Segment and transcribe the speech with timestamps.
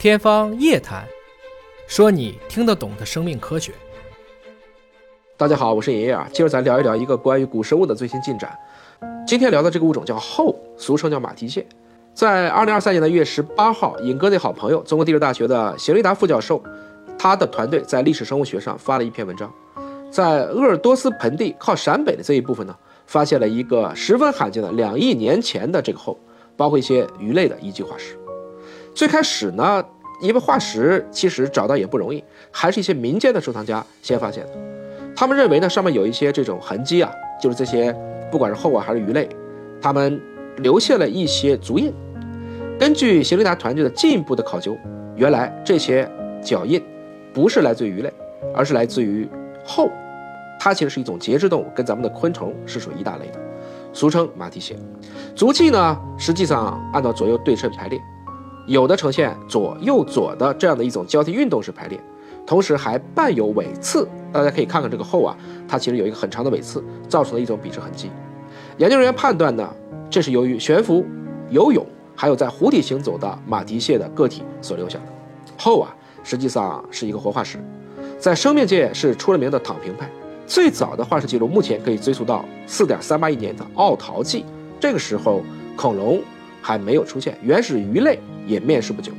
[0.00, 1.04] 天方夜谭，
[1.86, 3.70] 说你听得懂的生命科学。
[5.36, 6.26] 大家好，我是爷爷啊。
[6.32, 8.58] 今儿咱聊一聊一个关于古生物的最新进展。
[9.26, 11.66] 今天聊的这个物种叫后，俗称叫马蹄蟹。
[12.14, 16.62] 在二零二三年的一月十八号，尹哥的好朋友，中国地质大学的邢立达副教授，
[17.18, 19.52] 他的团队在历史生物学上发了一篇文章，
[20.10, 22.74] 在鄂尔多斯盆地靠陕北的这一部分呢，
[23.06, 26.18] 发现了一个十分罕见的两亿年前的这个后，
[26.56, 28.16] 包括一些鱼类的遗迹化石。
[28.92, 29.82] 最开始呢，
[30.20, 34.52] 因为化石其实找到也不容易，还是一些民间的收藏家先发现的。
[35.16, 37.10] 他们认为呢，上面有一些这种痕迹啊，
[37.40, 37.94] 就是这些
[38.30, 39.28] 不管是后啊还是鱼类，
[39.80, 40.20] 他们
[40.58, 41.92] 留下了一些足印。
[42.78, 44.76] 根据谢雷达团队的进一步的考究，
[45.16, 46.08] 原来这些
[46.42, 46.82] 脚印
[47.34, 48.12] 不是来自于鱼类，
[48.54, 49.28] 而是来自于
[49.64, 49.90] 后。
[50.62, 53.40] 它其实是一种节肢动物，跟咱们的昆虫是属于一大类的，
[53.94, 54.76] 俗称马蹄蟹。
[55.34, 57.98] 足迹呢，实际上按照左右对称排列。
[58.70, 62.00] 有的呈现左右左的这样的一种交替运动式排列，
[62.46, 64.08] 同时还伴有尾刺。
[64.32, 68.12] 大家可以看看这个后啊，它其实有一个很长的尾刺，造成了一种笔直痕迹。
[68.76, 69.68] 研究人员判断呢，
[70.08, 71.04] 这是由于悬浮、
[71.48, 75.04] 游泳，还有在湖底行走的马蹄蟹的个体所留下的。
[75.58, 77.58] 后啊，实际上是一个活化石，
[78.20, 80.08] 在生命界是出了名的躺平派。
[80.46, 84.44] 最早的化石记录目前可以追溯到四点三八亿年的奥陶纪，
[84.78, 85.42] 这个时候
[85.76, 86.22] 恐龙
[86.60, 88.18] 还没有出现，原始鱼类。
[88.46, 89.12] 也面世不久，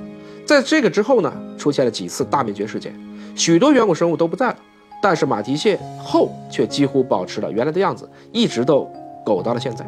[0.45, 2.94] 在这个之后呢，出现了几次大灭绝事件，
[3.34, 4.58] 许多远古生物都不在了，
[5.02, 8.92] 但是马蹄蟹后却几乎保持了原来的样子，一直都
[9.25, 9.86] 苟到了现在。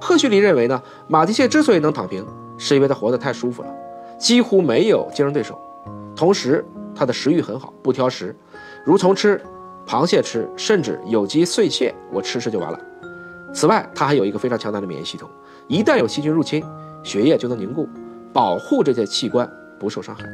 [0.00, 2.24] 赫胥黎认为呢，马蹄蟹之所以能躺平，
[2.56, 3.68] 是因为它活得太舒服了，
[4.16, 5.58] 几乎没有竞争对手，
[6.14, 8.36] 同时它的食欲很好，不挑食，
[8.86, 9.40] 蠕虫吃，
[9.84, 12.78] 螃蟹吃，甚至有机碎屑我吃吃就完了。
[13.52, 15.28] 此外，它还有一个非常强大的免疫系统，
[15.68, 16.64] 一旦有细菌入侵，
[17.02, 17.88] 血液就能凝固。
[18.32, 19.46] 保护这些器官
[19.78, 20.24] 不受伤害。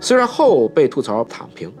[0.00, 1.72] 虽然后被吐槽躺平，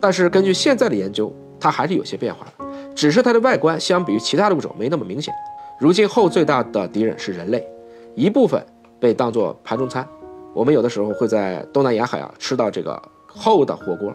[0.00, 5.34] 但是根据现在的研究，它还是有些变化的，只是它的外观相比于其他的物种没那么明显。
[5.78, 7.68] 如今后最大的敌人是人类，
[8.14, 8.64] 一部分
[8.98, 10.08] 被当作盘中餐，
[10.54, 14.10] 我们有的时候会在东南沿海啊吃到这个后的火锅，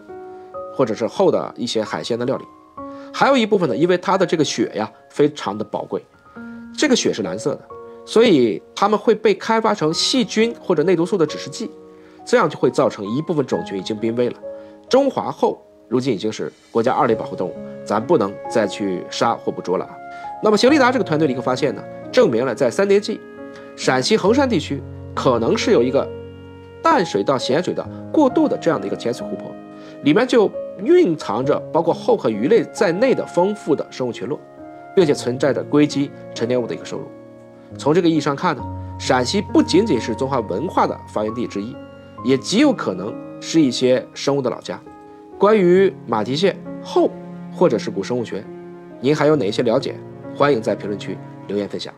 [0.76, 2.46] 或者是后的一些海鲜的料理。
[3.14, 6.04] 还有一部分呢，因为它的这个血呀非常的宝贵，
[6.76, 7.62] 这个血是蓝色的。
[8.06, 11.72] 所以它们会被开发成细菌或者内毒素的指示剂，
[12.26, 14.36] 这样就会造成一部分种群已经濒危了。
[14.90, 19.90] 中华后如今已经是国家二类保护动物，咱不能再去杀或捕捉了。
[20.42, 21.82] 那么，邢立达这个团队的一个发现呢，
[22.12, 23.22] 证明了在三叠纪，
[23.78, 24.84] 陕西横山地区
[25.16, 26.06] 可能是有一个
[26.82, 29.50] 淡水到咸水的过渡的这样的一个浅水湖泊，
[30.04, 34.40] 里面就蕴藏着包括后和鱼类在内的丰富的生物群落，
[34.96, 37.06] 并且存在着硅基沉淀物的一个收入。
[37.78, 38.64] 从这个意义上看呢，
[39.00, 41.76] 陕西不仅仅是中华文化的发源地之一，
[42.24, 44.80] 也极有可能是一些生物的老家。
[45.38, 47.10] 关于马蹄蟹后，
[47.52, 48.44] 或者是古生物学，
[49.00, 49.96] 您还有哪一些了解？
[50.36, 51.18] 欢迎在评论区
[51.48, 51.94] 留言分享。